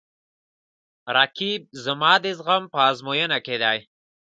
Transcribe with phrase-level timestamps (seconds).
[1.15, 3.77] رقیب زما د زغم په ازموینه کې دی